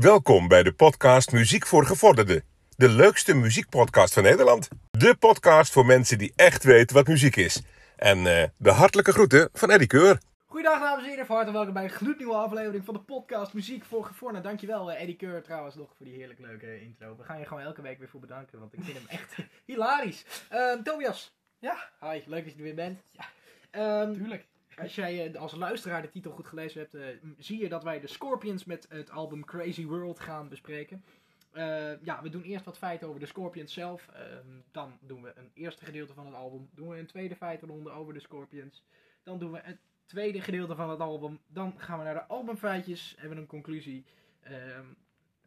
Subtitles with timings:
[0.00, 2.44] Welkom bij de podcast Muziek voor Gevorderden.
[2.76, 4.68] De leukste muziekpodcast van Nederland.
[4.90, 7.62] De podcast voor mensen die echt weten wat muziek is.
[7.96, 10.18] En eh, de hartelijke groeten van Eddie Keur.
[10.46, 13.84] Goedendag dames en heren, van harte welkom bij een gloednieuwe aflevering van de podcast Muziek
[13.84, 14.48] voor Gevorderden.
[14.50, 17.16] Dankjewel eh, Eddie Keur trouwens nog voor die heerlijk leuke intro.
[17.16, 19.34] We gaan je gewoon elke week weer voor bedanken, want ik vind hem echt
[19.66, 20.24] hilarisch.
[20.48, 21.34] Ehm, Tobias.
[21.58, 21.76] Ja.
[22.00, 23.00] Hi, leuk dat je er weer bent.
[23.10, 23.24] Ja.
[23.70, 24.46] Ehm, Tuurlijk.
[24.82, 28.00] Als jij eh, als luisteraar de titel goed gelezen hebt, eh, zie je dat wij
[28.00, 31.04] de Scorpions met het album Crazy World gaan bespreken.
[31.52, 34.08] Eh, ja, we doen eerst wat feiten over de Scorpions zelf.
[34.08, 36.68] Ehm, dan doen we een eerste gedeelte van het album.
[36.74, 38.84] Doen we een tweede feitenronde over de Scorpions.
[39.22, 41.40] Dan doen we het tweede gedeelte van het album.
[41.46, 43.14] Dan gaan we naar de albumfeitjes.
[43.16, 44.04] Hebben we een conclusie.
[44.40, 44.86] Ehm,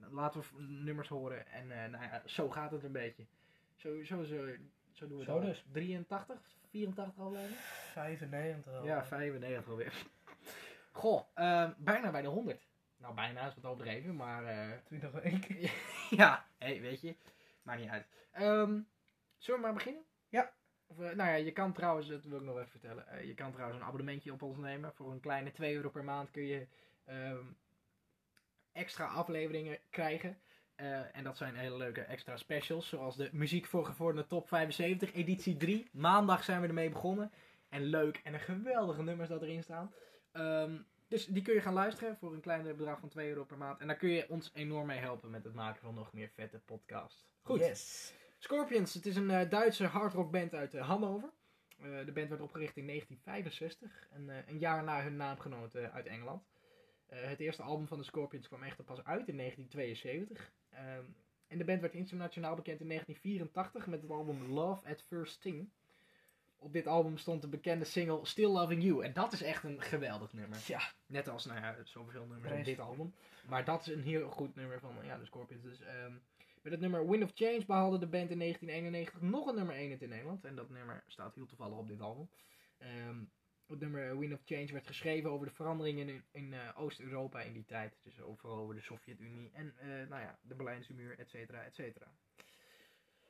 [0.09, 1.47] laten we nummers horen.
[1.47, 3.25] En nou ja, zo gaat het een beetje.
[3.75, 4.45] Zo, zo, zo,
[4.91, 5.65] zo doen we Zo dus.
[5.71, 6.41] 83,
[6.73, 7.57] 84 afleveringen?
[7.93, 8.85] 95 al.
[8.85, 10.05] Ja, 95 alweer.
[10.91, 12.67] Goh, ehm, bijna bij de 100.
[12.97, 15.69] Nou, bijna is wat overdreven, maar eh, 20 weken.
[16.21, 17.15] ja, hey, weet je,
[17.61, 18.07] maakt niet uit.
[18.31, 18.79] Ehm,
[19.37, 20.03] zullen we maar beginnen?
[20.29, 20.53] Ja.
[20.87, 23.33] Of, eh, nou ja, je kan trouwens, dat wil ik nog even vertellen, eh, je
[23.33, 24.93] kan trouwens een abonnementje op ons nemen.
[24.93, 26.67] Voor een kleine 2 euro per maand kun je
[27.05, 27.45] ehm,
[28.71, 30.37] extra afleveringen krijgen.
[30.83, 35.13] Eh, en dat zijn hele leuke extra specials, zoals de Muziek voor Gevorderde Top 75,
[35.13, 35.87] editie 3.
[35.91, 37.31] Maandag zijn we ermee begonnen.
[37.69, 39.93] En leuk en een geweldige nummers dat erin staan.
[40.31, 43.57] Ehm, dus die kun je gaan luisteren voor een kleine bedrag van 2 euro per
[43.57, 43.79] maand.
[43.79, 46.59] En daar kun je ons enorm mee helpen met het maken van nog meer vette
[46.59, 47.25] podcasts.
[47.41, 47.59] Goed.
[47.59, 48.13] Yes.
[48.37, 51.29] Scorpions, het is een eh, Duitse hardrockband uit eh, Hannover.
[52.05, 56.43] De band werd opgericht in 1965, en, een jaar na hun naamgenoot eh, uit Engeland.
[57.05, 60.51] Het eerste album van de Scorpions kwam echter pas uit in 1972.
[60.73, 61.03] Ehm,
[61.47, 65.69] en de band werd internationaal bekend in 1984 met het album Love at First Sting.
[66.57, 69.03] Op dit album stond de bekende single Still Loving You.
[69.03, 70.57] En dat is echt een geweldig nummer.
[70.67, 70.81] Ja.
[71.05, 73.13] Net als, nou ja, zoveel nummers op dit album.
[73.49, 75.63] Maar dat is een heel goed nummer van ja, de Scorpions.
[75.63, 76.13] Dus, ehm,
[76.61, 80.01] met het nummer Wind of Change behaalde de band in 1991 nog een nummer 1
[80.01, 80.45] in Nederland.
[80.45, 82.29] En dat nummer staat heel toevallig op dit album.
[82.77, 83.17] Ehm,
[83.67, 87.53] het nummer Wind of Change werd geschreven over de veranderingen in, in eh, Oost-Europa in
[87.53, 87.99] die tijd.
[88.03, 91.75] Dus overal over de Sovjet-Unie en eh, nou ja, de Berlijnse muur, et cetera, et
[91.75, 92.07] cetera.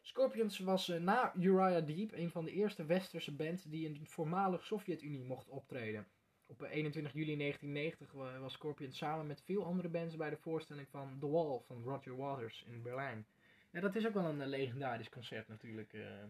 [0.02, 4.06] Scorpions was eh, na Uriah Deep een van de eerste westerse bands die in de
[4.06, 6.08] voormalig Sovjet-Unie mocht optreden.
[6.46, 10.38] Op eh, 21 juli 1990 wa- was Scorpions samen met veel andere bands bij de
[10.38, 13.26] voorstelling van The Wall van Roger Waters in Berlijn.
[13.72, 15.94] Dat is ook wel een eh, legendarisch concert natuurlijk.
[15.94, 16.24] eh.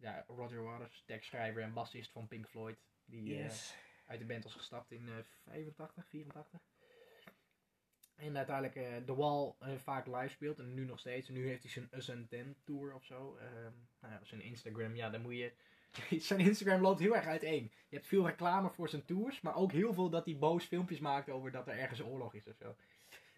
[0.00, 3.74] ja, Roger Waters, tekstschrijver en bassist van Pink Floyd, die eh, Yes.
[4.06, 5.14] uit de band was gestapt in eh
[5.44, 6.60] 85, 84.
[8.16, 11.28] En uiteindelijk eh The Wall eh, vaak live speelt en nu nog steeds.
[11.28, 13.36] En nu heeft hij zijn Us and Them tour of zo.
[13.36, 15.52] Ehm, nou ja, zijn Instagram, ja, dan moet je...
[16.20, 17.62] zijn Instagram loopt heel erg uiteen.
[17.88, 20.98] Je hebt veel reclame voor zijn tours, maar ook heel veel dat hij boos filmpjes
[21.00, 22.76] maakt over dat er ergens oorlog is of zo.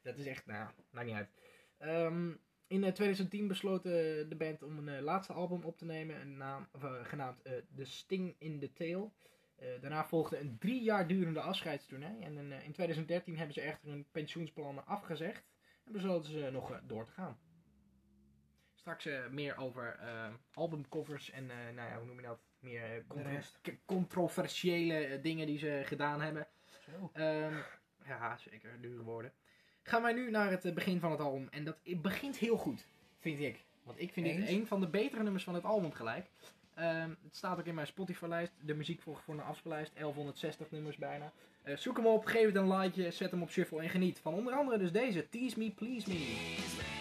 [0.02, 1.30] Dat is echt, nou, maakt niet uit.
[1.78, 2.32] Ehm,
[2.66, 3.92] in eh, 2010 besloot eh,
[4.28, 7.42] de band om een eh, laatste album op te nemen, een naam, of, eh, genaamd
[7.42, 9.12] eh, The Sting in the Tail.
[9.56, 12.22] Eh, daarna volgde een drie jaar durende afscheidstournee.
[12.22, 15.44] En in, eh, in 2013 hebben ze echter hun pensioensplannen afgezegd.
[15.84, 17.38] En besloten ze nog eh, door te gaan.
[18.74, 19.98] Straks meer over
[20.52, 22.38] albumcovers en, nou ja, hoe noem je dat?
[22.58, 26.46] Meer contro- controversiële dingen die ze gedaan hebben.
[26.80, 27.10] Zo.
[27.12, 27.56] Ehm,
[28.06, 29.32] ja, zeker, dure woorden.
[29.82, 31.48] Gaan wij nu naar het begin van het album.
[31.50, 32.86] En dat begint heel goed,
[33.18, 33.64] vind ik.
[33.82, 36.26] Want ik vind dit een van de betere nummers van het album gelijk.
[36.74, 38.52] Ehm, het staat ook in mijn Spotify-lijst.
[38.60, 39.92] De muziek voor, voor een afspeellijst.
[39.94, 41.32] 1160 nummers bijna.
[41.62, 44.18] Eh, zoek hem op, geef het een likeje, zet hem op shuffle en geniet.
[44.18, 45.28] Van onder andere dus deze.
[45.28, 46.93] Tease Me, Please Me.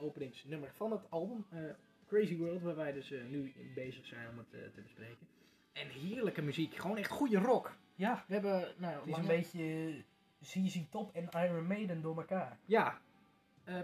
[0.00, 1.46] Openingsnummer van het album.
[1.50, 1.58] eh,
[2.06, 5.26] Crazy World, waar wij dus eh, nu bezig zijn om het eh, te bespreken.
[5.72, 7.76] En heerlijke muziek, gewoon echt goede rock.
[7.94, 9.94] Ja, We hebben, nou, het is een beetje
[10.40, 12.58] ZZ Top en Iron Maiden door elkaar.
[12.64, 13.00] Ja,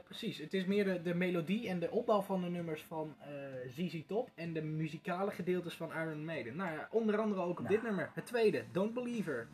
[0.05, 0.39] precies.
[0.39, 4.03] Het is meer de, de melodie en de opbouw van de nummers van eh ZZ
[4.07, 6.57] Top en de muzikale gedeeltes van Iron Maiden.
[6.57, 7.69] Nou ja, onder andere ook op Nou.
[7.69, 9.47] dit nummer, het tweede, Don't Believe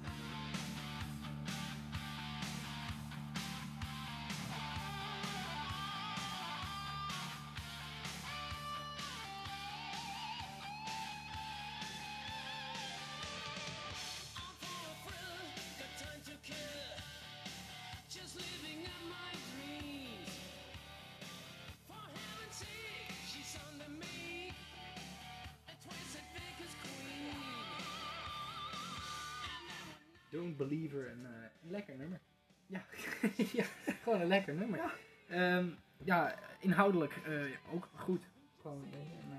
[34.33, 34.79] lekker nummer.
[34.79, 34.93] Ja.
[35.29, 35.65] Ja,
[36.05, 38.31] ja inhoudelijk eh, ook goed.
[38.61, 38.85] Gewoon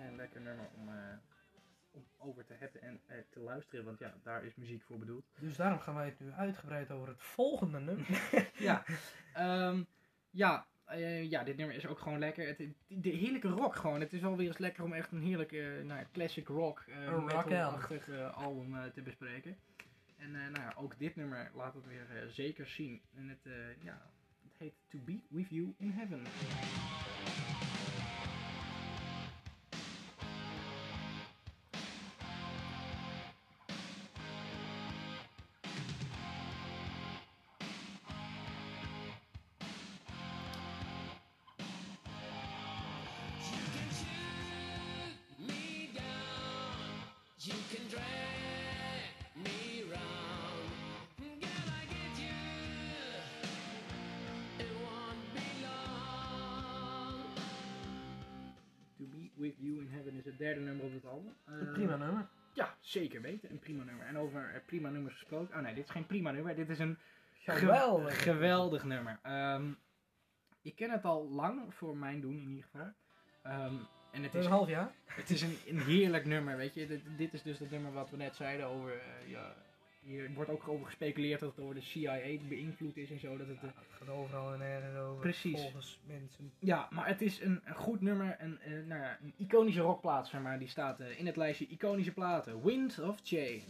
[0.10, 0.96] een lekker nummer om, eh,
[1.92, 5.26] om over te hebben en eh, te luisteren, want ja, daar is muziek voor bedoeld.
[5.40, 8.08] Dus daarom gaan wij het nu uitgebreid over het volgende nummer.
[8.70, 8.84] ja,
[9.34, 9.84] Ehm,
[10.30, 12.48] ja, eh, ja, dit nummer is ook gewoon lekker.
[12.48, 12.58] Het,
[12.88, 14.00] de heerlijke rock gewoon.
[14.00, 17.04] Het is wel weer eens lekker om echt een heerlijke nou, ja, classic rock, uh,
[17.04, 19.58] Een rock metal-achtig eh, album eh, te bespreken.
[20.24, 23.02] En eh, nou ja, ook dit nummer laat het weer eh, zeker zien.
[23.16, 24.12] En het, eh, ja,
[24.92, 26.26] To Be With You In Heaven.
[60.34, 61.34] Het derde nummer op het album.
[61.46, 62.28] Een Eh, prima nummer.
[62.54, 63.52] Ja, zeker weten.
[63.52, 64.06] Een prima nummer.
[64.06, 65.56] En over eh, prima nummers gesproken.
[65.56, 66.56] Oh nee, dit is geen prima nummer.
[66.56, 66.98] Dit is een
[67.46, 68.16] Geweldig.
[68.16, 69.20] Ge- geweldig nummer.
[69.22, 69.72] Ehm,
[70.62, 72.92] ik ken het al lang, voor mijn doen in ieder geval.
[73.44, 73.74] Ehm,
[74.12, 74.92] en het Een is, half jaar.
[75.06, 76.88] het is een, een heerlijk nummer, weet je.
[76.88, 78.92] Dit, dit is dus het nummer wat we net zeiden over...
[78.92, 79.56] eh, ja,
[80.04, 83.38] hier wordt ook over gespeculeerd dat het door de CIA beïnvloed is en zo.
[83.38, 85.22] Dat het, eh, Ja, het gaat overal en ergens over.
[85.22, 85.62] Precies.
[85.62, 86.52] Volgens mensen.
[86.60, 88.36] ja, maar het is een, een goed nummer.
[88.40, 90.60] Een, eh, nou ja, een iconische rockplaat, zeg maar.
[90.60, 92.64] Die staat eh, in het lijstje iconische platen.
[92.64, 93.62] Wind of Change.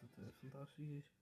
[0.00, 1.12] Dat het eh, fantastisch is.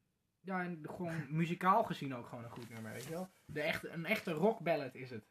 [0.40, 3.28] Ja, en gewoon muzikaal gezien ook gewoon een goed nummer, weet je wel.
[3.44, 5.24] De echte, een echte rock ballad is het.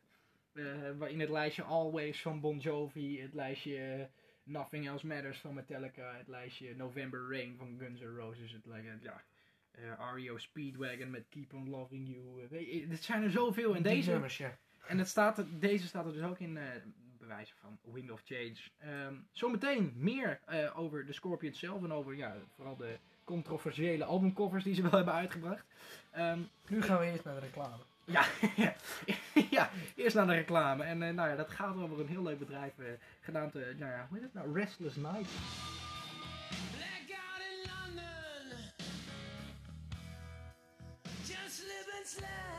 [0.53, 0.63] Eh,
[0.97, 4.05] waarin het lijstje Always van Bon Jovi, het lijstje eh,
[4.43, 8.97] Nothing Else Matters van Metallica, het lijstje November Rain van Guns N' Roses, het lijstje,
[9.01, 9.23] ja,
[9.71, 12.43] eh, REO Speedwagon met Keep On Loving You.
[12.43, 13.75] eh, weet je, het zijn er zoveel.
[13.75, 14.57] En Die deze, nummers, ja.
[14.87, 16.65] en het staat er, deze staat er dus ook in, eh
[17.17, 18.55] bewijzen van Wind of Change.
[18.77, 22.99] Ehm, zometeen meer eh, over de Scorpions zelf en over ja, vooral de
[23.31, 25.63] controversiële albumcovers die ze wel hebben uitgebracht.
[26.11, 27.83] Ehm, Nu gaan we eerst naar de reclame.
[28.05, 28.25] ja,
[29.57, 30.83] ja, eerst naar de reclame.
[30.83, 32.85] En eh, nou ja, dat gaat over een heel leuk bedrijf eh
[33.21, 34.53] genaamd, eh, nou ja, hoe heet het nou?
[34.59, 35.29] Restless Night.
[36.75, 38.57] Blackout in London.
[41.23, 42.50] Just live and.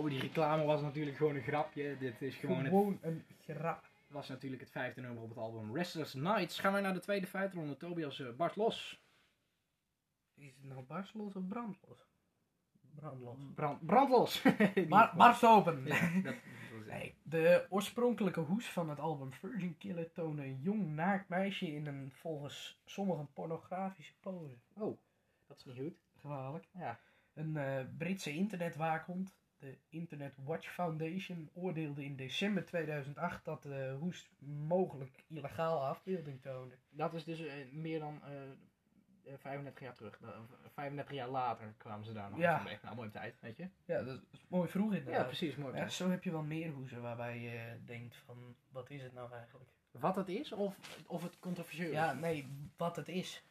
[0.00, 1.96] Oh, die reclame was natuurlijk gewoon een grapje.
[1.98, 3.84] Dit is gewoon het Gewoon een grap.
[4.06, 6.58] was natuurlijk het vijfde nummer op het album Restless Nights.
[6.58, 7.76] Gaan we naar de tweede feitronde.
[7.76, 9.00] Tobias uh, Bart Los.
[10.34, 11.98] Is het nou barstlos of brandlos?
[12.94, 13.36] Brandlos.
[13.54, 14.42] Brand, brandlos.
[14.88, 15.84] Bar barst open!
[15.84, 16.34] Ja, dat,
[16.86, 21.86] Nee, de oorspronkelijke hoes van het album Virgin Killer toonde een jong naakt meisje in
[21.86, 24.54] een volgens sommigen pornografische pose.
[24.72, 24.98] Oh,
[25.46, 25.98] dat is niet goed.
[26.20, 26.68] Gevaarlijk.
[26.72, 26.98] Ja.
[27.34, 34.28] Een eh, Britse internetwaakhond, de Internet Watch Foundation, oordeelde in december 2008 dat de hoes
[34.66, 36.74] mogelijk illegaal afbeelding toonde.
[36.90, 38.42] Dat is dus eh, meer dan eh,
[39.32, 40.20] eh, 35 jaar terug.
[40.20, 40.34] Nou,
[40.74, 42.62] 35 jaar later kwamen ze daar nog Ja.
[42.62, 42.78] mee.
[42.82, 43.68] Nou, mooie tijd, weet je.
[43.84, 45.20] Ja, dat is mooi vroeg inderdaad.
[45.20, 45.92] Ja, precies, Ja, tijd.
[45.92, 49.70] zo heb je wel meer hoezen waarbij je denkt van, wat is het nou eigenlijk?
[49.90, 50.76] Wat het is of,
[51.06, 52.20] of het controversieel Ja, is?
[52.20, 53.44] nee, wat het is.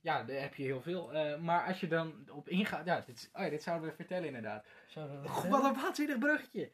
[0.00, 1.12] Ja, daar heb je heel veel.
[1.12, 2.86] Eh, maar als je dan op ingaat...
[2.86, 4.66] Ja, dit, oh ja, dit zouden we vertellen inderdaad.
[4.86, 6.70] Zouden we wat een waanzinnig bruggetje.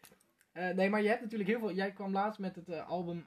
[0.52, 1.72] Eh, nee, maar je hebt natuurlijk heel veel.
[1.72, 3.26] Jij kwam laatst met het eh, album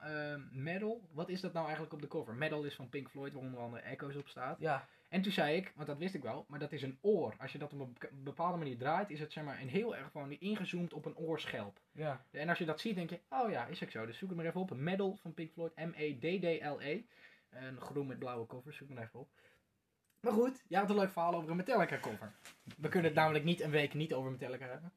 [0.51, 1.01] Metal.
[1.11, 2.33] Wat is dat nou eigenlijk op de cover?
[2.33, 4.59] Metal is van Pink Floyd, waar onder andere Echoes op staat.
[4.59, 7.35] Ja, En toen zei ik, want dat wist ik wel, maar dat is een oor.
[7.39, 10.11] Als je dat op een bepaalde manier draait, is het zeg maar een heel erg
[10.11, 11.79] gewoon ingezoomd op een oorschelp.
[11.91, 12.25] ja.
[12.31, 14.05] En als je dat ziet, denk je, oh ja, is ook zo.
[14.05, 14.75] Dus zoek het maar even op.
[14.75, 17.01] Metal van Pink Floyd, M-E-D-D-L-E.
[17.49, 19.29] Een groen met blauwe cover, zoek maar even op.
[20.19, 22.33] Maar goed, jij had een leuk verhaal over een Metallica cover.
[22.77, 24.91] We kunnen het namelijk niet een week niet over Metallica hebben.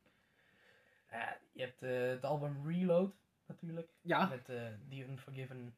[1.11, 3.15] Ja, je hebt eh, het album Reload
[3.47, 3.91] natuurlijk.
[4.01, 4.27] Ja.
[4.27, 5.77] Met eh The Unforgiven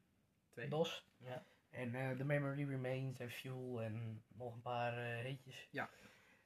[0.51, 0.69] Twee.
[0.69, 1.07] DOS.
[1.19, 1.45] Ja.
[1.71, 5.69] En eh The Memory Remains en Fuel en nog een paar eh hitjes.
[5.71, 5.89] Ja.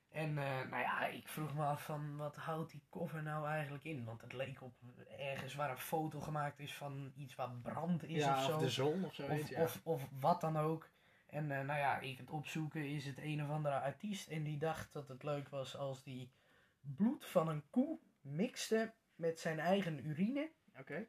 [0.09, 3.85] En eh, nou ja, ik vroeg me af van wat houdt die cover nou eigenlijk
[3.85, 4.05] in?
[4.05, 4.75] Want het leek op
[5.19, 8.59] ergens waar een foto gemaakt is van iets waar brand is ja, of zo.
[8.59, 9.19] de zon of.
[9.19, 9.63] Of, ja.
[9.63, 10.89] of, of wat dan ook.
[11.37, 14.29] En eh, nou ja, ik het opzoeken is het een of andere artiest.
[14.29, 16.33] En die dacht dat het leuk was als die
[16.81, 20.51] bloed van een koe mixte met zijn eigen urine.
[20.79, 21.07] Oké.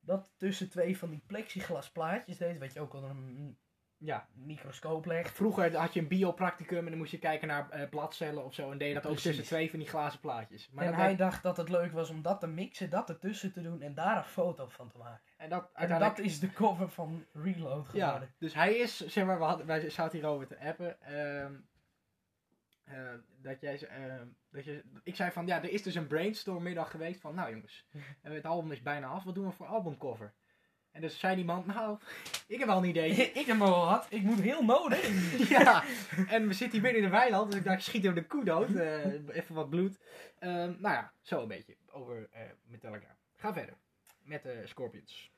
[0.00, 2.58] Dat tussen twee van die plexiglas plaatjes deed.
[2.58, 3.58] Wat je ook onder een
[4.02, 4.28] Ja.
[4.34, 5.30] microscoop legt.
[5.36, 8.70] Vroeger had je een biopracticum en dan moest je kijken naar eh, bladcellen of zo.
[8.70, 10.70] En deed je dat ook tussen twee van die glazen plaatjes.
[10.70, 13.62] Maar en hij dacht dat het leuk was om dat te mixen, dat ertussen te
[13.62, 15.20] doen en daar een foto van te maken.
[15.36, 18.34] en dat En dat is de cover van Reload Ja, geworden.
[18.38, 21.00] dus hij is, zeg maar, we hadden, wij zaten hierover te appen.
[21.02, 21.54] ehm,
[22.84, 26.90] eh, dat jij, ehm, dat je, ik zei van, ja, er is dus een brainstormmiddag
[26.90, 27.86] geweest van, nou jongens,
[28.22, 30.34] het album is bijna af, wat doen we voor albumcover?
[30.92, 31.98] En dus zei die man, nou,
[32.46, 33.10] ik heb wel een idee.
[33.40, 35.08] ik heb maar wat, ik moet heel nodig.
[35.58, 35.84] ja,
[36.28, 38.44] en we zitten hier midden in de weiland, dus ik dacht, schiet hem de koe
[38.44, 39.98] dood, eh, even wat bloed.
[40.38, 43.16] Ehm, nou ja, zo een beetje over eh, Metallica.
[43.36, 43.74] Ga verder
[44.22, 45.32] met de Scorpions.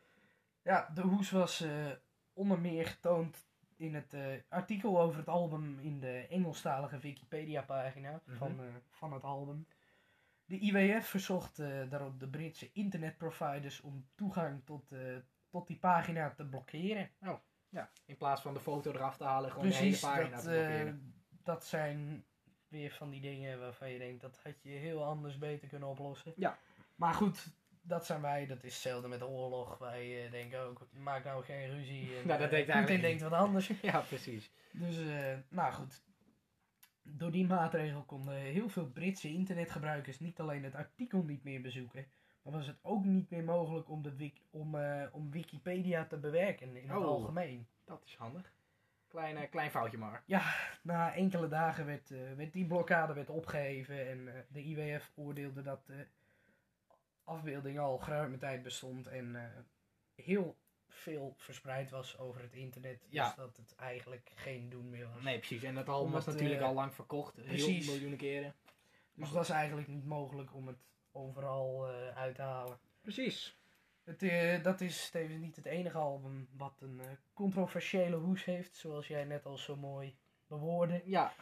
[0.63, 1.71] Ja, de hoes was eh,
[2.33, 8.37] onder meer getoond in het eh, artikel over het album in de Engelstalige Wikipedia-pagina Mhm.
[8.37, 9.67] van, eh, van het album.
[10.45, 14.99] De IWF verzocht eh, daarop de Britse internetproviders om toegang tot, eh,
[15.53, 17.11] tot die pagina te blokkeren.
[17.69, 20.45] Ja, in plaats van de foto eraf te halen, gewoon Precies, de hele pagina dat,
[20.45, 21.15] te blokkeren.
[21.43, 22.25] dat zijn
[22.69, 26.33] weer van die dingen waarvan je denkt dat had je heel anders beter kunnen oplossen.
[26.37, 26.59] Ja.
[26.95, 27.47] Maar goed,
[27.83, 29.79] dat zijn wij, dat is hetzelfde met de oorlog.
[29.79, 32.17] Wij eh, denken ook, maak nou geen ruzie.
[32.17, 33.67] En, Nou, dat eh, denkt denkt wat anders.
[33.83, 34.51] ja, precies.
[34.73, 34.97] Dus,
[35.49, 36.03] nou goed.
[37.03, 42.07] Door die maatregel konden heel veel Britse internetgebruikers niet alleen het artikel niet meer bezoeken,
[42.43, 46.17] maar was het ook niet meer mogelijk om, de wik om, eh, om Wikipedia te
[46.17, 47.05] bewerken in het Oh.
[47.07, 47.67] algemeen.
[47.85, 48.53] Dat is handig.
[49.09, 50.23] Klein, eh, klein foutje maar.
[50.83, 55.87] Na enkele dagen werd, eh, werd die blokkade werd opgeheven en de IWF oordeelde dat
[55.87, 56.07] de
[57.25, 59.53] afbeelding al geruime tijd bestond en
[60.15, 60.57] heel
[60.89, 63.07] veel verspreid was over het internet.
[63.09, 63.27] Ja.
[63.27, 65.23] Dus dat het eigenlijk geen doen meer was.
[65.23, 65.63] Nee, precies.
[65.63, 67.35] En dat album was natuurlijk al lang verkocht.
[67.35, 67.85] precies.
[67.85, 68.55] Heel miljoenen keren.
[69.15, 70.79] Dus het was eigenlijk niet mogelijk om het
[71.13, 72.79] overal eh, uit te halen.
[73.01, 73.57] Precies.
[74.05, 78.77] Het, eh, dat is tevens niet het enige album wat een eh, controversiële hoes heeft,
[78.77, 80.17] zoals jij net al zo mooi
[80.47, 81.03] bewoordde.
[81.05, 81.33] Ja.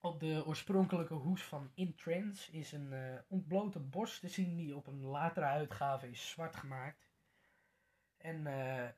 [0.00, 4.76] Op de oorspronkelijke hoes van In Trance is een eh, ontblote borst te zien die
[4.76, 7.08] op een latere uitgave is zwart gemaakt.
[8.16, 8.88] En eh,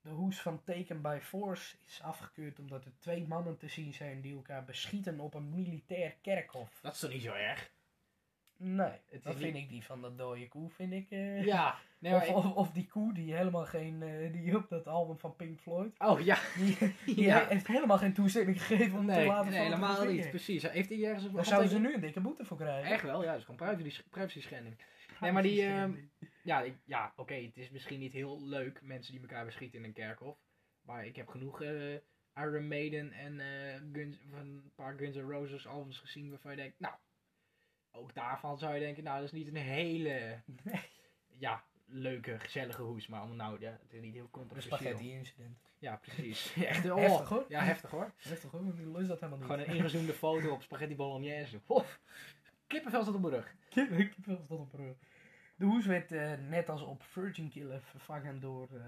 [0.00, 4.20] de hoes van Taken by Force is afgekeurd omdat er twee mannen te zien zijn
[4.20, 6.78] die elkaar beschieten op een militair kerkhof.
[6.82, 7.70] Dat is toch niet zo erg?
[8.58, 11.10] Nee, is dat niet- vind ik die van dat dode koe, vind ik.
[11.10, 11.78] eh, Ja.
[11.98, 15.18] Nee, of, ik- of, of die koe die helemaal geen, eh, die op dat album
[15.18, 16.38] van Pink Floyd, Oh ja.
[16.58, 16.76] die,
[17.14, 17.46] die Ja.
[17.46, 20.30] heeft helemaal geen toestemming gegeven om te Nee, laten nee helemaal niet.
[20.30, 20.62] Precies.
[20.70, 22.90] Heeft hij ergens een Daar zouden ze nu een dikke boete voor krijgen.
[22.92, 23.30] Echt wel, ja.
[23.30, 24.76] Dat is gewoon privacy, privacy schending.
[25.20, 25.92] Nee, maar die, ehm,
[26.42, 29.84] Ja, ik- ja oké, het is misschien niet heel leuk, mensen die elkaar beschieten in
[29.84, 30.38] een kerkhof.
[30.82, 31.94] Maar ik heb genoeg eh,
[32.34, 33.40] Iron Maiden en
[33.92, 36.94] Guns, een paar Guns N' Roses albums gezien waarvan je denkt, nou,
[37.96, 40.40] ook daarvan zou je denken, nou, dat is niet een hele,
[41.38, 43.06] ja, leuke, gezellige hoes.
[43.06, 44.76] Maar om nou, ja, het is niet heel Een controversieel.
[44.76, 45.58] spaghetti incident.
[45.78, 46.54] Ja, precies.
[46.56, 47.44] Echt, oh, Heftig, hoor.
[47.48, 48.12] Ja, heftig hoor.
[48.16, 49.50] Heftig hoor, want die lust dat helemaal niet.
[49.50, 51.60] Gewoon een ingezoomde foto op spaghetti bolognese.
[51.66, 52.00] Of,
[52.66, 53.54] kippenvel staat op mijn rug.
[53.68, 54.96] Kippenvel staat op rug.
[55.56, 58.80] De hoes werd eh, net als op Virgin Killer vervangen door eh,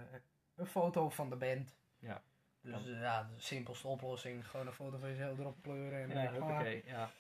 [0.57, 1.75] een foto van de band.
[1.99, 2.23] Ja.
[2.61, 4.47] Dus eh, ja, de simpelste oplossing.
[4.47, 6.11] Gewoon een foto van jezelf erop kleuren.
[6.11, 7.11] En, Ja, hoppakee, ja.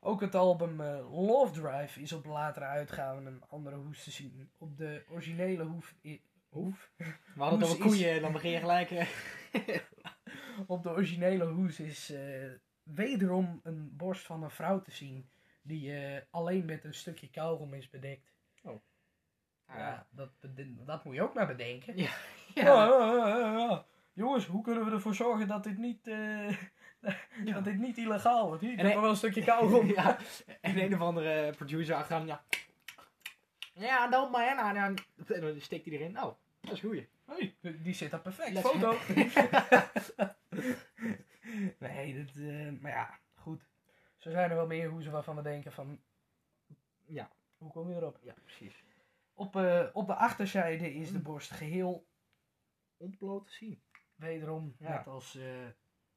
[0.00, 4.50] Ook het album eh, Love Drive is op latere uitgaven een andere hoes te zien.
[4.58, 5.94] Op de originele hoef...
[6.02, 6.90] i- hoef?
[6.96, 7.04] We
[7.36, 8.90] hadden het over is- koeien, dan begin je gelijk...
[10.66, 12.50] Op de originele hoes is eh,
[12.82, 15.28] wederom een borst van een vrouw te zien.
[15.62, 18.32] Die eh, alleen met een stukje kauwgom is bedekt.
[19.68, 20.30] Ja, dat,
[20.84, 21.96] dat moet je ook maar bedenken.
[21.96, 22.10] Ja.
[22.54, 23.84] Ja.
[24.12, 26.06] Jongens, hoe kunnen we ervoor zorgen dat dit niet,
[27.44, 27.54] Ja.
[27.54, 28.62] dat dit niet illegaal wordt?
[28.62, 29.86] Hier, ik En heb nog wel een stukje kauwgom.
[30.00, 30.18] ja.
[30.60, 32.44] En een of andere producer achteraan, ja.
[33.74, 34.94] Ja, dan maar, ja, nou, nou.
[35.34, 36.18] En dan steekt hij erin.
[36.22, 37.08] Oh, dat is goeie.
[37.24, 38.50] Hey, die zit daar perfect.
[38.52, 38.94] Let's- Foto.
[41.78, 43.62] nee, dat, eh, maar ja, goed.
[44.16, 46.00] Zo zijn er wel meer hoezen waarvan we denken van,
[47.06, 48.18] Ja, hoe kom je erop?
[48.22, 48.84] ja, precies.
[49.34, 52.06] Op, eh, op de achterzijde is de borst geheel
[52.96, 53.80] Ontbloot te zien.
[54.14, 54.88] wederom, Ja.
[54.96, 55.44] net als eh,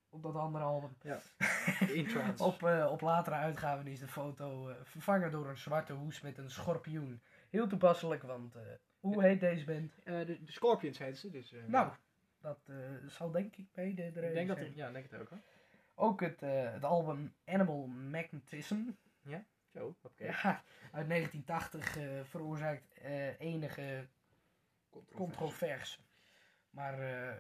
[0.10, 0.98] op dat andere album.
[2.08, 2.44] Trance.
[2.44, 6.38] Op, eh, op latere uitgaven is de foto eh, vervangen door een zwarte hoes met
[6.38, 7.22] een schorpioen.
[7.50, 8.62] Heel toepasselijk, want eh,
[9.00, 9.94] hoe heet deze band?
[10.04, 11.54] De, de Scorpions heet ze, dus...
[11.68, 11.92] Nou,
[12.42, 12.60] dat
[13.08, 14.58] zal denk ik mede de ik reden denk dat...
[14.58, 14.76] zijn.
[14.76, 15.40] Ja, ik denk het ook hoor.
[15.96, 16.40] Ook het,
[16.74, 18.78] het album Animal Magnetism.
[19.74, 20.24] Zo, oké.
[20.24, 22.98] Ja, uit 1980 eh, veroorzaakt
[23.38, 24.08] enige
[25.14, 26.00] controverse.
[26.70, 27.36] Maar, eh,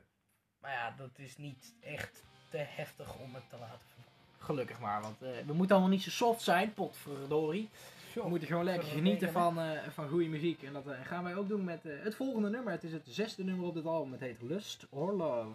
[0.60, 4.38] maar ja, dat is niet echt te heftig om het te laten vallen.
[4.38, 7.70] Gelukkig maar, want eh, we moeten allemaal niet zo soft zijn, potverdorie.
[8.14, 10.64] We moeten gewoon lekker genieten van, eh, van goede muziek.
[10.64, 12.72] En dat eh, gaan wij ook doen met eh, het volgende nummer.
[12.72, 14.12] Het is het zesde nummer op dit album.
[14.12, 15.50] Het heet Lust or Love.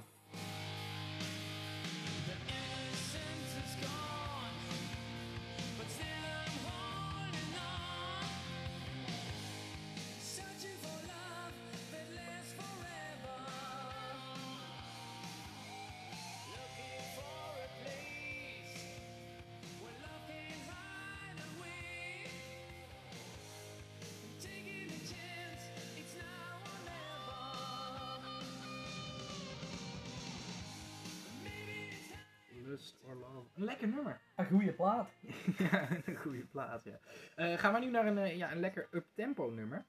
[33.14, 33.48] Love.
[33.54, 34.20] Een lekker nummer.
[34.36, 35.10] Een goede plaat.
[35.58, 36.98] ja, een goede plaat, ja.
[37.34, 39.84] Eh, gaan we nu naar een, eh, ja, een lekker up-tempo nummer.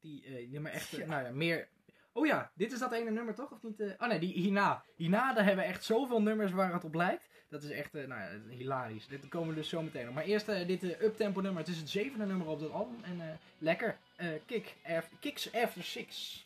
[0.00, 1.06] Die eh, nummer echt, Ja.
[1.06, 1.68] nou ja, meer...
[2.12, 3.80] Oh ja, dit is dat ene nummer toch, of niet?
[3.98, 4.84] Oh nee, die hierna.
[4.96, 7.28] Hierna, daar hebben we echt zoveel nummers waar het op lijkt.
[7.48, 9.06] Dat is echt, nou ja, hilarisch.
[9.06, 10.14] Dit komen we dus zo meteen op.
[10.14, 11.60] Maar eerst dit up-tempo nummer.
[11.60, 13.04] Het is het zevende nummer op dat album.
[13.04, 13.96] En lekker.
[14.46, 16.44] Kick after, kicks After Six.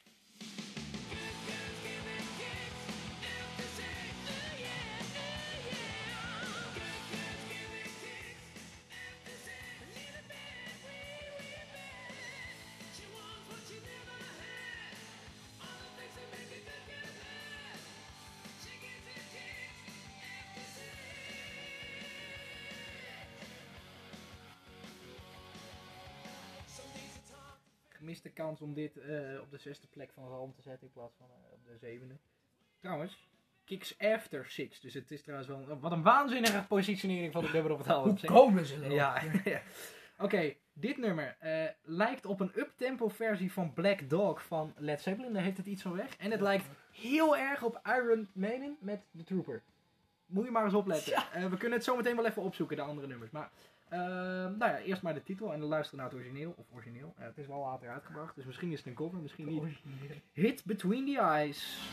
[28.15, 31.15] Gemiste kans om dit eh, op de zesde plek van album te zetten in plaats
[31.19, 32.15] van eh, op de zevende.
[32.81, 33.29] Trouwens,
[33.65, 34.81] Kicks After Six.
[34.81, 35.59] Dus het is trouwens wel...
[35.71, 38.11] een- Wat een waanzinnige positionering van het nummer op het album.
[38.21, 38.91] Hoe komen ze erop?
[38.91, 39.61] Ja, ja.
[40.19, 45.33] Oké, dit nummer eh, lijkt op een uptempo versie van Black Dog van Led Zeppelin.
[45.33, 46.17] Daar heeft het iets van weg.
[46.17, 49.63] En het lijkt heel erg op Iron Maiden met The Trooper.
[50.27, 51.23] Moet je maar eens opletten.
[51.51, 53.31] We kunnen het zo meteen wel even opzoeken, de andere nummers.
[53.31, 53.51] Maar,
[53.89, 56.55] eh, nou ja, eerst maar de titel en dan luisteren naar het origineel.
[56.57, 57.15] Of origineel.
[57.17, 59.63] Het is wel later uitgebracht, dus misschien is het een cover, misschien niet.
[60.33, 61.89] Hit Between the Eyes.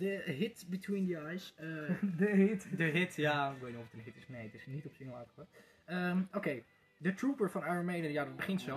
[0.00, 1.54] De hit Between the Eyes.
[1.56, 1.66] eh,
[2.20, 2.66] De hit.
[2.76, 4.28] De hit, ja, ik weet niet of het een hit is.
[4.28, 5.48] Nee, het is niet op single uitgebracht.
[5.84, 6.62] Ehm, Oké,
[7.02, 8.76] The Trooper van Iron Maiden, ja, dat begint zo.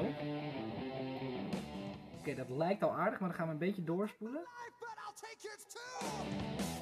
[2.20, 4.42] Oké, dat lijkt al aardig, maar dan gaan we een beetje doorspoelen.
[4.42, 6.08] life, but I'll take yours too.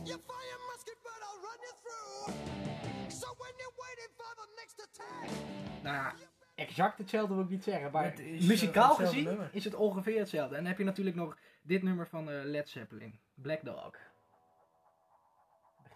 [0.03, 3.11] You fire musket, but I'll run you through.
[3.19, 5.29] So when you're waiting for the next attack,
[5.83, 6.13] Nou ja,
[6.55, 9.49] exact hetzelfde wil ik niet zeggen, maar Het is, muzikaal eh, hetzelfde gezien nummer.
[9.53, 10.55] is het ongeveer hetzelfde.
[10.55, 13.91] En dan heb je natuurlijk nog dit nummer van eh, Led Zeppelin, Black Dog.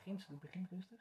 [0.06, 1.00] Begint, het begint rustig.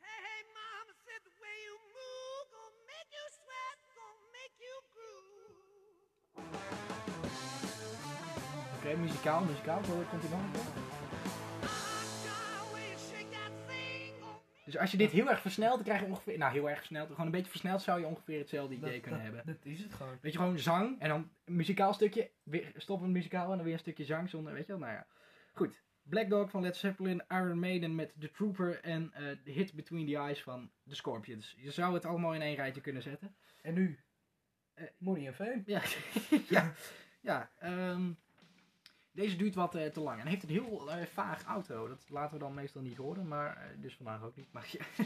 [0.00, 4.76] hey, hey, mama said the way you move gonna make you sweat, gonna make you
[4.92, 5.98] groove.
[8.76, 10.48] Oké, muzikaal, muzikaal, zo komt hij gonna
[14.64, 17.08] Dus als je dit heel erg versnelt, dan krijg je ongeveer, nou heel erg versneld,
[17.08, 19.54] gewoon een beetje versneld zou je ongeveer hetzelfde idee Dat, kunnen dat, hebben.
[19.54, 20.18] dat is het gewoon.
[20.20, 23.64] Weet je, gewoon zang en dan een muzikaal stukje, weer stoppen een muzikaal en dan
[23.64, 25.06] weer een stukje zang zonder, weet je wel, nou ja.
[25.52, 29.74] Goed, Black Dog van Led Zeppelin, Iron Maiden met The Trooper en eh, de hit
[29.74, 31.54] Between the Eyes van The Scorpions.
[31.58, 33.34] Je zou het allemaal in één rijtje kunnen zetten.
[33.62, 33.98] En nu?
[34.74, 35.62] Eh, Money en fame.
[35.66, 35.82] Ja,
[36.48, 36.72] ja,
[37.20, 37.50] ja.
[37.58, 38.12] ehm,
[39.12, 41.88] deze duurt wat eh, te lang en heeft een heel vaag auto.
[41.88, 44.52] Dat laten we dan meestal niet horen, maar dus vandaag ook niet.
[44.52, 45.04] Maar ja,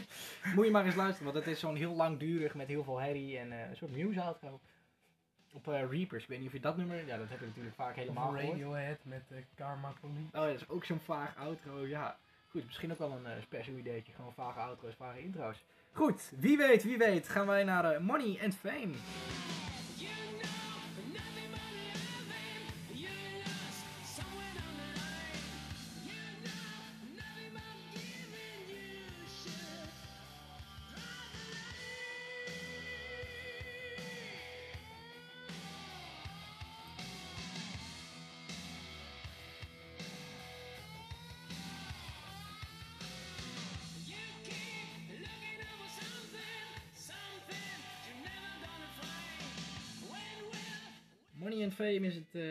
[0.55, 3.37] moet je maar eens luisteren, want het is zo'n heel langdurig met heel veel herrie
[3.37, 4.61] en een soort muse outro.
[5.53, 7.75] Op eh, Reapers, ik weet niet of je dat nummer, ja dat heb je natuurlijk
[7.75, 8.49] vaak helemaal Of gehoord.
[8.49, 10.25] Radiohead met eh, Karma Police.
[10.25, 12.17] Oh ja, dat is ook zo'n vaag outro, ja.
[12.49, 15.63] Goed, misschien ook wel een eh, special ideetje, gewoon vage outro's, vage intro's.
[15.91, 18.93] Goed, wie weet, wie weet, gaan wij naar Money and Fame.
[51.63, 52.41] And Fame is het eh,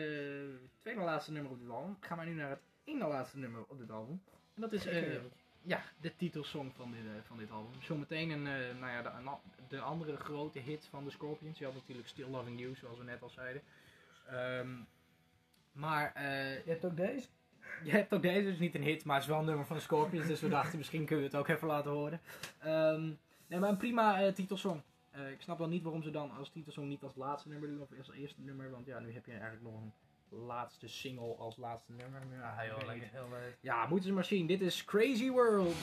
[0.81, 1.97] tweede laatste nummer op dit album.
[1.99, 4.21] Gaan wij nu naar het ene laatste nummer op dit album.
[4.55, 5.13] En dat is eh,
[5.61, 7.81] ja, de titelsong van dit, eh, van dit album.
[7.81, 8.43] Zometeen een,
[8.79, 9.09] nou ja, de,
[9.67, 11.59] de andere grote hit van de Scorpions.
[11.59, 13.61] Je had natuurlijk Still Loving You, zoals we net al zeiden.
[14.27, 14.69] Ehm,
[15.71, 16.11] maar
[16.65, 17.27] Je hebt ook deze?
[17.83, 19.75] je hebt ook deze, dus niet een hit, maar het is wel een nummer van
[19.75, 20.27] de Scorpions.
[20.27, 22.21] dus we dachten, misschien kunnen we het ook even laten horen.
[22.59, 23.11] Ehm,
[23.47, 24.81] nee, maar een prima titelsong.
[25.13, 27.81] Eh, ik snap wel niet waarom ze dan als titelsong niet als laatste nummer doen
[27.81, 28.71] of als eerste nummer.
[28.71, 29.93] Want ja, nu heb je eigenlijk nog een
[30.45, 32.21] laatste single als laatste nummer.
[32.31, 33.57] Ja, heel leuk.
[33.61, 34.47] ja, moeten ze maar zien.
[34.47, 35.75] Dit is Crazy World.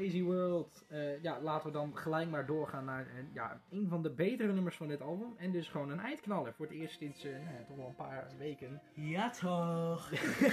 [0.00, 0.84] Crazy World.
[0.88, 4.52] Eh, ja, laten we dan gelijk maar doorgaan naar eh, ja, een van de betere
[4.52, 5.34] nummers van dit album.
[5.36, 6.54] En dus gewoon een eindknaller.
[6.54, 8.80] Voor het eerst sinds nou ja, toch wel een paar weken.
[8.94, 10.10] Ja toch.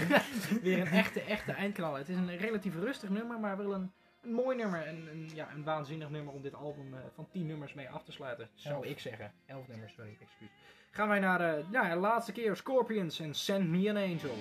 [0.61, 1.97] Weer een echte, echte eindknaller.
[1.99, 4.85] Het is een relatief rustig nummer, maar wel een, een mooi nummer.
[4.85, 8.03] En een, ja, een waanzinnig nummer om dit album eh, van 10 nummers mee af
[8.03, 8.49] te sluiten.
[8.53, 8.85] Zou Elf.
[8.85, 9.31] ik zeggen.
[9.45, 10.49] 11 nummers, sorry, excuus.
[10.91, 14.35] Gaan wij naar eh, ja, de laatste keer Scorpions en Send Me an Angel.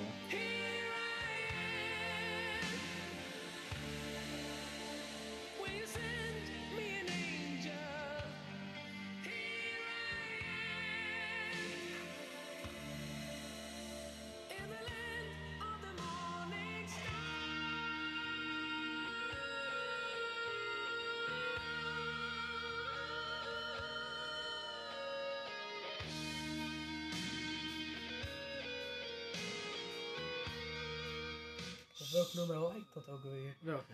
[32.17, 33.57] Welk nummer lijkt dat ook weer?
[33.61, 33.93] Welke?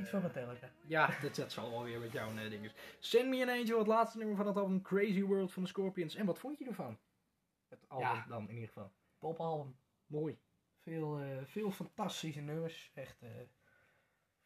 [0.00, 0.70] Iets van Metallica.
[0.86, 2.72] Ja, dat, dat zal wel weer met jouw uh, ding.
[2.98, 6.14] Send Me an Angel, het laatste nummer van het album Crazy World van de Scorpions.
[6.14, 6.98] En wat vond je ervan?
[7.68, 8.24] Het album Ja.
[8.28, 8.92] dan in ieder geval.
[9.18, 9.76] Popalbum.
[10.06, 10.38] Mooi.
[10.80, 12.90] Veel, eh, veel fantastische nummers.
[12.94, 13.30] Echt eh,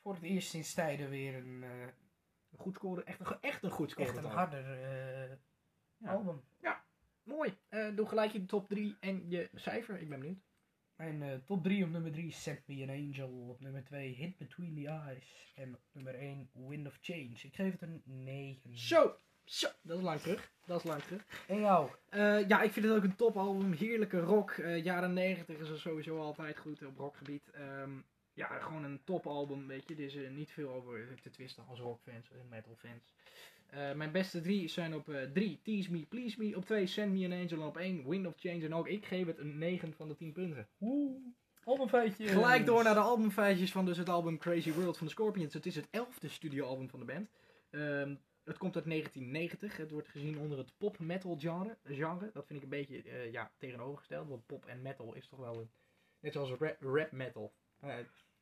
[0.03, 1.81] voor het eerst sinds tijden weer een, eh,
[2.51, 4.15] Een goed scoren, echt een, echt een goed scoren.
[4.15, 5.37] echt een harder eh,
[5.97, 6.13] Ja.
[6.13, 6.43] album.
[7.23, 7.59] Mooi.
[7.69, 10.01] Eh, doe gelijk je top 3 en je cijfer.
[10.01, 10.43] Ik ben benieuwd.
[10.97, 13.49] Mijn eh, top 3 op nummer 3 Send Me an Angel.
[13.49, 15.53] Op nummer 2 Hit Between the Eyes.
[15.55, 17.39] En op nummer 1 Wind of Change.
[17.43, 18.79] Ik geef het een 9.
[18.79, 19.17] Zo.
[19.45, 19.69] Zo.
[19.83, 20.53] Dat is lang terug.
[20.67, 21.45] Dat is lang terug.
[21.49, 21.91] En jou?
[22.09, 23.73] Eh, ja, ik vind het ook een topalbum.
[23.73, 24.51] Heerlijke rock.
[24.51, 27.51] Eh, jaren 90 is er sowieso altijd goed op rockgebied.
[27.51, 27.91] Ehm,
[28.33, 29.95] ja, gewoon een topalbum, weet je.
[29.95, 33.13] Er is niet veel over te twisten als rockfans en metalfans.
[33.73, 36.57] Eh mijn beste drie zijn op 3 Tease Me, Please Me.
[36.57, 37.61] Op 2 Send Me an Angel.
[37.61, 38.65] En op 1 Wind of Change.
[38.65, 40.69] En ook ik geef het een 9 van de 10 punten.
[40.81, 41.17] Oeh.
[41.65, 42.27] Albumfeitje.
[42.27, 45.55] Gelijk door naar de albumfeitjes van dus het album Crazy World van de Scorpions.
[45.55, 47.31] Het is het elfde studioalbum van de band.
[47.71, 49.77] Ehm, het komt uit 1990.
[49.77, 52.31] Het wordt gezien onder het pop-metal genre, genre.
[52.33, 54.29] Dat vind ik een beetje eh, ja, tegenovergesteld.
[54.29, 55.71] Want pop en metal is toch wel een...
[56.21, 57.53] Net zoals rap, rap metal.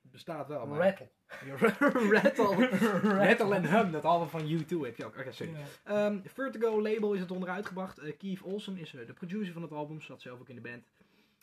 [0.02, 0.78] Het bestaat wel, maar...
[0.78, 1.10] Rattle.
[2.20, 2.68] Rattle.
[3.02, 5.18] Rattle and Hum, dat album van U2 heb je ook.
[5.18, 5.52] Oké, sorry.
[5.84, 7.98] Ehm, Vertigo label is het onderuit gebracht.
[7.98, 10.60] Eh Keith Olsen is eh, de producer van het album, zat zelf ook in de
[10.60, 10.84] band.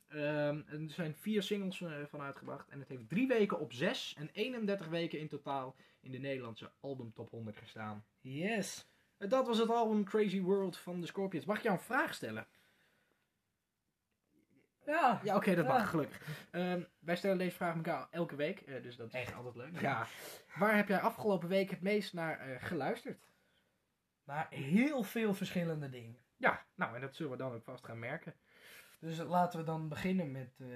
[0.07, 2.69] Ehm, en er zijn vier singles eh, van uitgebracht.
[2.69, 6.71] En het heeft drie weken op zes en 31 weken in totaal in de Nederlandse
[6.79, 8.05] album top 100 gestaan.
[8.21, 8.87] Yes.
[9.17, 11.45] Dat was het album Crazy World van de Scorpions.
[11.45, 12.47] Mag ik jou een vraag stellen?
[14.87, 15.19] Ja.
[15.23, 15.71] Ja, oké, dat Ja.
[15.73, 16.21] mag, gelukkig.
[16.51, 19.33] Ehm, wij stellen deze vraag elkaar elke week, eh, dus dat is Echt?
[19.35, 19.79] altijd leuk.
[19.81, 20.07] Ja.
[20.55, 23.25] Waar heb jij afgelopen week het meest naar eh, geluisterd?
[24.23, 26.17] Maar heel veel verschillende dingen.
[26.37, 28.33] Ja, nou, en dat zullen we dan ook vast gaan merken.
[28.99, 30.67] Dus laten we dan beginnen met eh,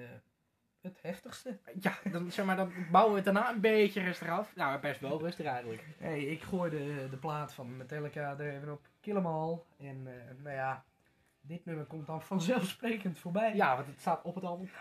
[0.81, 1.59] het heftigste.
[1.79, 4.55] Ja, dan, zeg maar, dan bouwen we het daarna een beetje rustig af.
[4.55, 5.83] Nou, best wel rustig eigenlijk.
[5.97, 9.59] Hey, ik gooide de plaat van Metallica er even op Kill 'Em All.
[9.77, 10.85] En eh, nou ja,
[11.41, 13.55] dit nummer komt dan vanzelfsprekend voorbij.
[13.55, 14.69] Ja, want het staat op het album.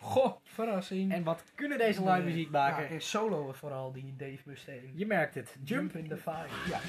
[0.00, 1.12] Goh, verrassing.
[1.12, 2.82] En wat kunnen deze live muziek maken?
[2.82, 4.88] Ja, en solo vooral, die Dave Mustaine.
[4.94, 5.56] Je merkt het.
[5.64, 5.92] Jump.
[5.92, 6.48] Jump in the Fire.
[6.68, 6.80] Ja.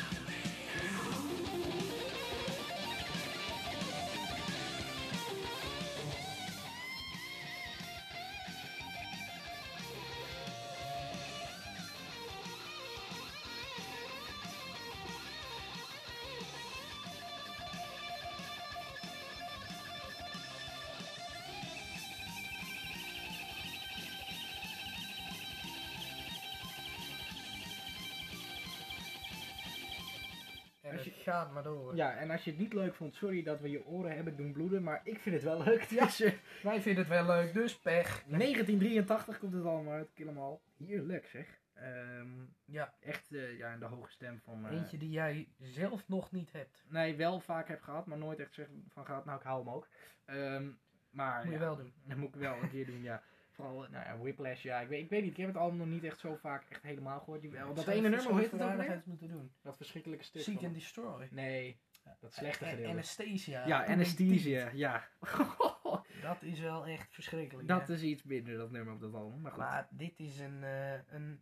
[31.29, 31.95] Gaat maar door.
[31.95, 34.51] Ja, en als je het niet leuk vond, sorry dat we je oren hebben doen
[34.51, 35.89] bloeden, maar ik vind het wel leuk.
[35.89, 38.23] Dus, eh, Wij vinden het wel leuk, dus pech.
[38.27, 40.57] 1983 komt het allemaal uit, kill all.
[40.77, 41.59] Heerlijk zeg.
[41.73, 42.27] Ehm,
[42.65, 44.65] Ja, echt eh, ja, in de hoge stem van...
[44.67, 46.83] eh, eentje die jij zelf nog niet hebt.
[46.87, 49.73] Nee, wel vaak heb gehad, maar nooit echt zeg van gehad, nou ik hou hem
[49.73, 49.87] ook.
[50.25, 50.69] Ehm,
[51.09, 51.93] maar Moet je ja, wel doen.
[52.03, 53.23] Dat moet ik wel een keer doen, ja.
[53.59, 55.85] Vooral, eh, nou ja, Whiplash, ja, ik weet, ik weet niet, ik heb het allemaal
[55.85, 57.41] nog niet echt zo vaak echt helemaal gehoord.
[57.41, 59.01] Die, wel, dat ene nummer, hoe heet het ook weer?
[59.05, 59.51] moeten doen.
[59.61, 61.27] Dat verschrikkelijke stuk Seek van- and Destroy.
[61.31, 61.79] Nee,
[62.19, 62.89] dat slechte gedeelte.
[62.89, 63.67] Anesthesia.
[63.67, 65.07] Ja, anesthesia, ja.
[66.21, 67.67] Dat is wel echt verschrikkelijk.
[67.67, 67.93] dat hè.
[67.93, 69.59] is iets minder, dat nummer op dat album, maar goed.
[69.59, 71.41] Maar dit is een, eh, een,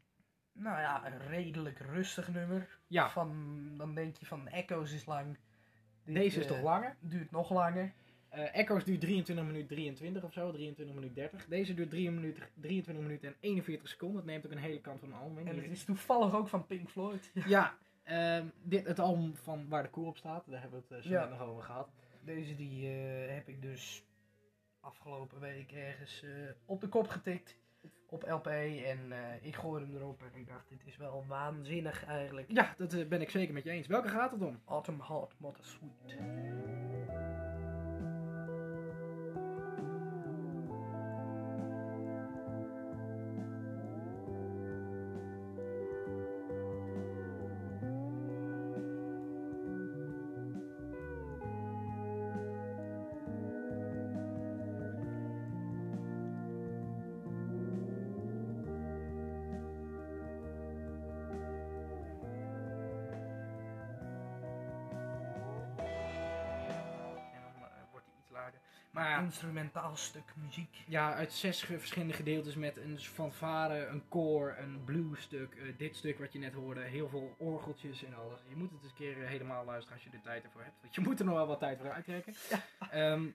[0.51, 2.80] nou ja, een redelijk rustig nummer.
[2.88, 5.38] ja, Van, dan denk je van Echoes is lang.
[6.03, 6.97] Dit, deze is eh, toch langer?
[6.99, 7.93] Duurt nog langer.
[8.30, 11.46] Eh Echoes duurt 23 minuten 23 of zo, 23 minuten 30.
[11.46, 14.18] Deze duurt 3 minuten, 23 minuten en 41 seconden.
[14.18, 15.48] Dat neemt ook een hele kant van een album in.
[15.48, 17.32] En het is toevallig ook van Pink Floyd.
[17.48, 21.04] Ja, ehm, dit, het album van waar de koer op staat, daar hebben we het
[21.04, 21.22] eh, zo Ja.
[21.22, 21.90] net nog over gehad.
[22.22, 24.04] Deze die eh, heb ik dus
[24.80, 26.26] afgelopen week ergens
[26.66, 27.58] op de kop getikt.
[28.10, 29.00] Op LP en
[29.42, 32.52] ik gooide hem erop en ik dacht dit is wel waanzinnig eigenlijk.
[32.52, 33.88] Ja, dat ben ik zeker met je eens.
[33.88, 34.62] Welke gaat het om?
[34.66, 36.18] Autumn Hot, Mother Sweet.
[68.98, 70.84] Maar ja, Instrumentaal stuk muziek.
[70.88, 76.20] ja, uit zes verschillende gedeeltes met een fanfare, een koor, een bluesstuk, eh dit stuk
[76.20, 78.40] wat je net hoorde, heel veel orgeltjes en alles.
[78.50, 80.82] Je moet het eens een keer eh, helemaal luisteren als je er tijd ervoor hebt.
[80.82, 82.34] Want je moet er nog wel wat tijd voor uittrekken.
[82.92, 83.30] Ehm,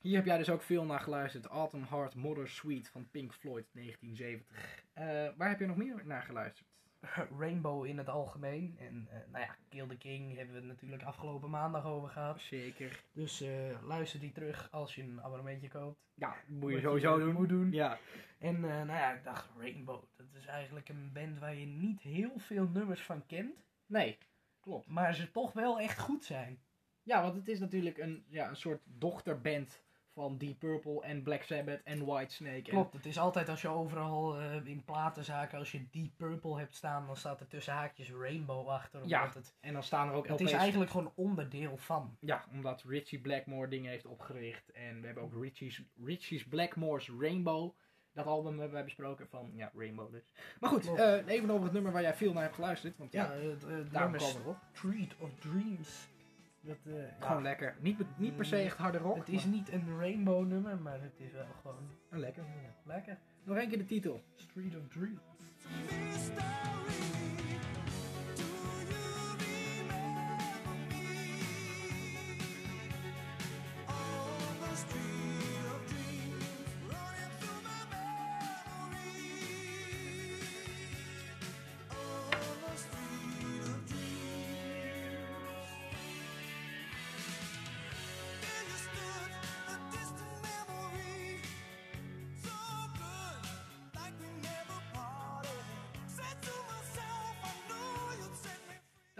[0.00, 1.46] hier heb jij dus ook veel naar geluisterd.
[1.46, 4.84] Autumn Heart Mother Suite van Pink Floyd 1970.
[4.92, 5.04] Eh,
[5.36, 6.68] waar heb je nog meer naar geluisterd?
[7.40, 8.76] Rainbow in het algemeen.
[8.78, 12.40] En eh, nou ja, Kill the King hebben we het natuurlijk afgelopen maandag over gehad.
[12.40, 13.04] Zeker.
[13.12, 15.98] Dus eh, luister die terug als je een abonnementje koopt.
[16.14, 17.34] Ja, moet je sowieso doen.
[17.34, 17.72] Moet doen.
[17.72, 17.98] Ja.
[18.38, 20.02] En eh, nou ja, ik dacht Rainbow.
[20.16, 23.64] Dat is eigenlijk een band waar je niet heel veel nummers van kent.
[23.86, 24.18] Nee,
[24.60, 24.86] klopt.
[24.86, 26.58] Maar ze toch wel echt goed zijn.
[27.02, 29.83] Ja, want het is natuurlijk een, ja, een soort dochterband
[30.14, 32.56] van Deep Purple en Black Sabbath en Whitesnake.
[32.56, 36.58] En- Klopt, het is altijd als je overal eh, in platenzaken, als je Deep Purple
[36.58, 39.00] hebt staan, dan staat er tussen haakjes Rainbow achter.
[39.06, 40.52] Ja, het, En dan staan er ook het LP's.
[40.52, 42.16] is eigenlijk gewoon onderdeel van.
[42.20, 44.70] Ja, omdat Richie Blackmore dingen heeft opgericht.
[44.72, 47.72] En we hebben ook Richie's, Richie's Blackmore's Rainbow.
[48.12, 50.22] Dat album hebben wij besproken van, ja, Rainbow dus.
[50.60, 52.96] Maar goed, eh, even over het nummer waar jij veel naar hebt geluisterd.
[52.98, 54.56] Want ja, Ja, het, het daarom komen we erop.
[54.72, 56.08] Street of Dreams.
[56.66, 57.76] Dat, eh, ja, Gewoon lekker.
[57.80, 59.16] Niet, niet per se echt harde rock.
[59.16, 62.74] Het is maar niet een Rainbow nummer, maar het is wel gewoon een lekker nummer.
[62.84, 63.18] lekker.
[63.44, 64.24] Nog één keer de titel.
[64.34, 65.20] Street of Dreams.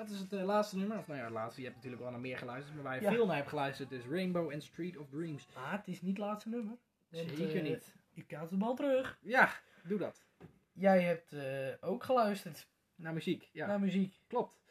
[0.05, 0.99] Dat is het eh, laatste nummer.
[0.99, 1.61] Of nou ja, het laatste.
[1.61, 2.75] Je hebt natuurlijk wel naar meer geluisterd.
[2.75, 3.11] Maar waar je Ja.
[3.11, 5.49] veel naar hebt geluisterd is Rainbow en Street of Dreams.
[5.55, 6.77] Maar het is niet het laatste nummer.
[7.09, 7.95] Want, Zeker eh, niet.
[8.11, 9.19] Je kaart de bal terug.
[9.23, 9.53] Ja,
[9.85, 10.27] doe dat.
[10.73, 13.49] Jij hebt eh, ook geluisterd Naar muziek.
[13.53, 14.21] Ja, naar muziek.
[14.27, 14.63] klopt.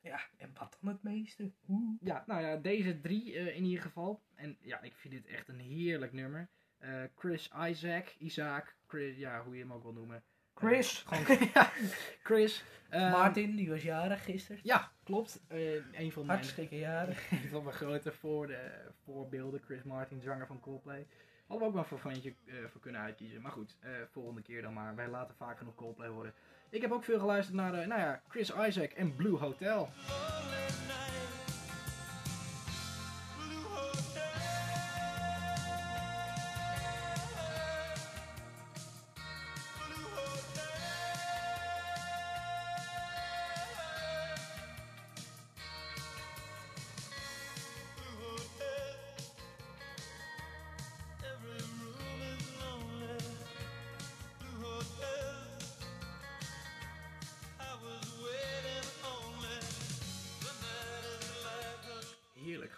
[0.00, 1.52] Ja, en wat dan het meeste?
[1.60, 1.96] Hoe?
[2.00, 4.22] Ja, nou ja, deze drie in ieder geval.
[4.34, 6.50] En ja, ik vind dit echt een heerlijk nummer.
[7.16, 10.24] Chris Isaac, Isaac, Chris, ja, hoe je hem ook wil noemen.
[10.56, 11.04] Chris.
[11.10, 11.70] Eh, gewoon, ja,
[12.22, 12.64] Chris.
[12.88, 14.60] eh, Martin, die was jarig gisteren.
[14.62, 15.40] Ja, klopt.
[15.48, 17.30] Eh, een, van mijn, Hartstikke jarig.
[17.30, 18.54] een van mijn grote voor,
[19.04, 21.06] voorbeelden, Chris Martin, zanger van Coldplay.
[21.46, 23.42] Hadden we ook wel een vervangetje eh voor kunnen uitkiezen.
[23.42, 24.94] Maar goed, eh, volgende keer dan maar.
[24.94, 26.32] Wij laten vaak genoeg Coldplay horen.
[26.70, 29.88] Ik heb ook veel geluisterd naar, de, nou ja, Chris Isaac en Blue Hotel.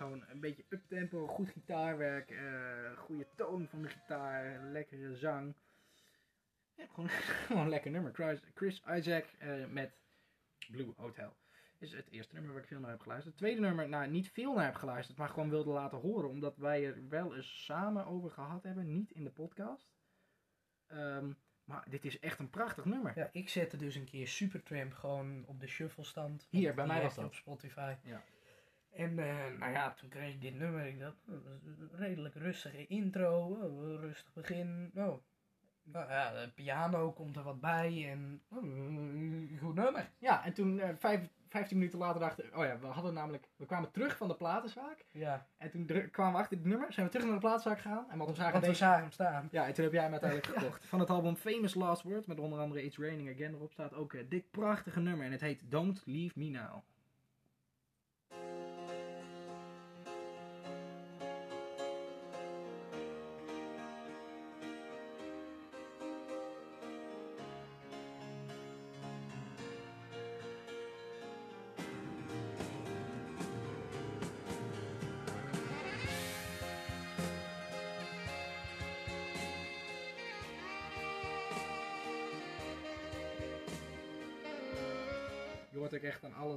[0.08, 5.54] Gewoon een beetje uptempo, goed gitaarwerk, eh goede toon van de gitaar, lekkere zang.
[6.74, 7.08] Ja, gewoon,
[7.46, 8.14] gewoon een lekker nummer.
[8.14, 9.92] Chris, Chris Isaac eh, met
[10.70, 11.36] Blue Hotel.
[11.78, 13.34] Is het eerste nummer waar ik veel naar heb geluisterd.
[13.34, 16.28] Het tweede nummer, nou niet veel naar heb geluisterd, maar gewoon wilde laten horen.
[16.28, 18.92] Omdat wij er wel eens samen over gehad hebben.
[18.92, 19.90] Niet in de podcast.
[20.86, 21.32] Ehm,
[21.64, 23.12] maar dit is echt een prachtig nummer.
[23.14, 26.46] Ja, ik zette dus een keer Supertramp gewoon op de shuffle stand.
[26.50, 27.24] Hier, bij mij was dat.
[27.24, 27.94] op Spotify.
[28.02, 28.24] Ja.
[28.90, 30.86] En eh, nou ja, toen kreeg ik dit nummer.
[30.86, 33.46] Ik dacht, oh, een redelijk rustige intro.
[33.46, 34.90] Oh, rustig begin.
[34.94, 35.22] Oh.
[35.82, 38.10] Nou ja, de piano komt er wat bij.
[38.10, 40.10] En oh, goed nummer.
[40.18, 43.66] Ja, en toen eh, vijf, 15 minuten later dachten oh ja, we hadden namelijk, we
[43.66, 45.04] kwamen terug van de platenzaak.
[45.12, 48.10] Ja, En toen kwamen we achter dit nummer, zijn we terug naar de platenzaak gegaan.
[48.10, 48.84] En wat we zagen want we deze...
[48.84, 49.48] zagen hem staan.
[49.50, 50.86] Ja, en toen heb jij hem uiteindelijk gekocht.
[50.86, 54.14] Van het album Famous Last Word, met onder andere It's Raining Again erop, staat ook
[54.14, 55.26] eh, dit prachtige nummer.
[55.26, 56.82] En het heet Don't Leave Me Now.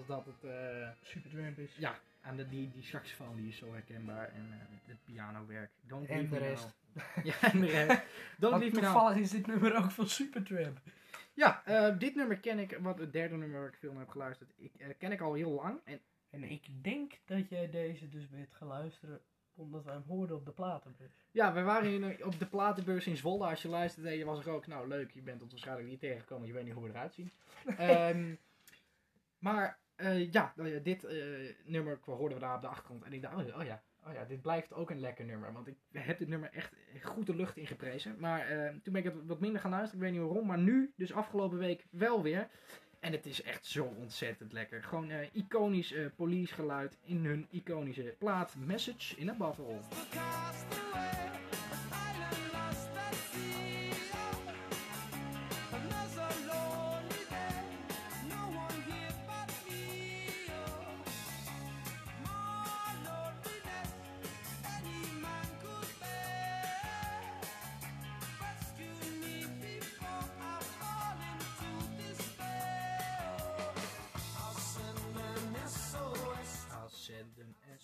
[0.07, 0.43] Dat het...
[0.51, 1.75] eh, Supertramp is.
[1.75, 4.29] ja, aan de, die, die saxofoon die is zo herkenbaar.
[4.33, 5.71] En eh, het pianowerk.
[5.81, 6.73] Don't En de rest.
[7.23, 8.01] Ja, en de rest.
[8.37, 10.79] Don't Leave toevallig is dit nummer ook van Supertramp.
[11.33, 14.09] Ja, eh, dit nummer ken ik, wat het derde nummer waar ik veel naar heb
[14.09, 15.79] geluisterd, ik, ken ik al heel lang.
[15.83, 19.21] En En ik denk dat jij deze dus bent gaan luisteren
[19.55, 21.11] omdat wij hem hoorden op de platenbus.
[21.31, 23.45] ja, we waren in, een- op de platenbeurs in Zwolle.
[23.47, 26.47] Als je luisterde, je was er ook, nou leuk, je bent ons waarschijnlijk niet tegengekomen,
[26.47, 27.31] je weet niet hoe we eruit zien.
[27.77, 28.35] Ehm,
[29.39, 31.15] maar eh, ja, eh, dit eh,
[31.65, 33.03] nummer hoorden we daar op de achtergrond.
[33.03, 35.53] En ik dacht, oh, ja, oh ja, oh ja, dit blijft ook een lekker nummer.
[35.53, 38.15] Want ik heb dit nummer echt goed de lucht ingeprezen.
[38.19, 40.47] Maar eh, toen ben ik het wat minder gaan luisteren, ik weet niet waarom.
[40.47, 42.47] Maar nu, dus afgelopen week, wel weer.
[42.99, 44.83] En het is echt zo ontzettend lekker.
[44.83, 49.79] Gewoon iconisch police geluid in hun iconische plaat Message in a Bottle.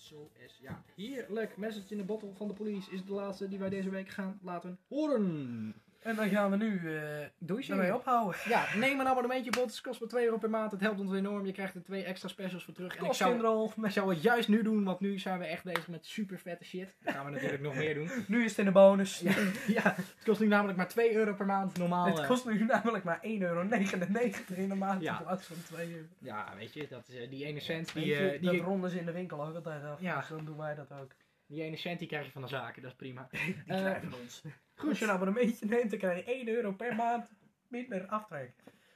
[0.08, 0.58] SOS.
[0.62, 1.58] Ja, heerlijk.
[1.58, 4.40] Message in a Bottle van de police is de laatste die wij deze week gaan
[4.42, 5.76] laten horen.
[6.02, 6.82] En dan gaan we nu
[7.40, 8.40] je ermee ophouden.
[8.46, 9.66] Ja, neem een abonnementje op.
[9.68, 10.72] Het kost maar 2 euro per maand.
[10.72, 11.46] Het helpt ons enorm.
[11.46, 12.96] Je krijgt er twee extra specials voor terug.
[12.96, 13.74] En ik zou, Kostkinderol.
[13.86, 16.66] ik zou het juist nu doen, want nu zijn we echt bezig met super vette
[16.66, 16.96] shit.
[17.04, 18.10] Dat gaan we natuurlijk nog meer doen.
[18.28, 19.20] Nu is het in de bonus.
[19.20, 19.34] Ja,
[19.68, 21.78] ja, het kost nu namelijk maar 2 euro per maand.
[21.78, 22.06] Normaal.
[22.06, 23.62] Het eh, kost nu namelijk maar 1,99 euro
[24.56, 25.18] in de maand Ja.
[25.18, 26.08] in plaats van 2 euro.
[26.20, 29.00] Ja, weet je, dat is, eh, die ene cent die, eh, die, dat ronden ze
[29.00, 30.02] in de winkel ook altijd af.
[30.02, 30.18] Ja.
[30.20, 31.12] Dus dan doen wij dat ook.
[31.48, 32.82] Die ene cent die krijg je van de zaken.
[32.82, 33.28] Dat is prima.
[33.32, 34.44] Die Eh, krijgen ons.
[34.76, 37.30] Als je een abonnementje neemt, dan krijg je 1 euro per maand
[37.68, 38.54] minder aftrek.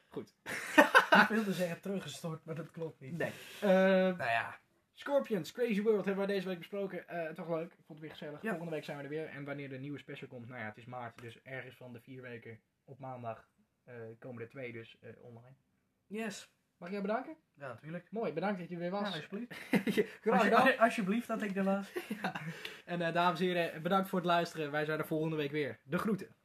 [0.07, 0.35] Goed.
[1.21, 3.17] Ik wilde zeggen teruggestort, maar dat klopt niet.
[3.17, 3.31] Nee.
[3.61, 4.59] Eh, Nou ja,
[4.93, 7.07] Scorpions, Crazy World hebben wij deze week besproken.
[7.07, 7.71] Eh was leuk.
[7.71, 8.41] Ik vond het weer gezellig.
[8.41, 8.49] Ja.
[8.49, 9.25] Volgende week zijn we er weer.
[9.27, 11.21] En wanneer de nieuwe special komt, nou ja, het is maart.
[11.21, 13.49] Dus ergens van de vier weken op maandag
[13.83, 15.55] eh, komen er twee dus eh, online.
[16.07, 16.51] yes.
[16.81, 17.35] Mag ik jou bedanken?
[17.53, 18.07] Ja, natuurlijk.
[18.11, 19.13] Mooi, bedankt dat je er weer Ja, was.
[19.13, 19.53] alsjeblieft.
[20.21, 20.77] Graag gedaan.
[20.85, 21.91] Alsjeblieft dat ik er was.
[22.85, 24.71] En eh, dames en heren, bedankt voor het luisteren.
[24.71, 25.79] Wij zijn er volgende week weer.
[25.83, 26.35] De groeten.